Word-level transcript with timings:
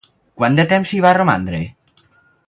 Quant 0.39 0.55
de 0.59 0.63
temps 0.71 0.93
hi 0.95 1.01
va 1.05 1.11
romandre? 1.17 1.59